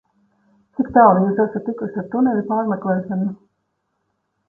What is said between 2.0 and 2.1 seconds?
ar